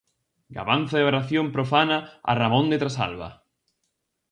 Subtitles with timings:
[0.57, 1.97] Gabanza e oración profana
[2.29, 3.29] a Ramón de Trasalba.